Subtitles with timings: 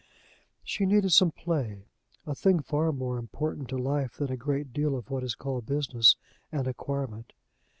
[0.63, 1.85] She needed some play
[2.25, 5.67] a thing far more important to life than a great deal of what is called
[5.67, 6.15] business
[6.51, 7.33] and acquirement.